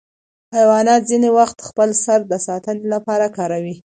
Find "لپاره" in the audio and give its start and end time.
2.93-3.25